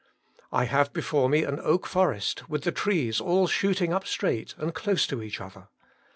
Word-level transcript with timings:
I 0.51 0.65
have 0.65 0.93
before 0.93 1.29
me 1.29 1.43
an 1.43 1.59
oak 1.59 1.85
forest 1.85 2.49
with 2.49 2.63
the 2.63 2.71
trees 2.71 3.21
all 3.21 3.45
shooting 3.45 3.93
up 3.93 4.07
straight 4.07 4.55
and 4.57 4.73
close 4.73 5.05
to 5.05 5.21
each 5.21 5.39
other. 5.39 5.67